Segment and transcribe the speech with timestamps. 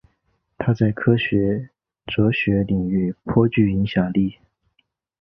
[0.57, 1.69] 他在科学
[2.07, 4.39] 哲学领域颇具影响力。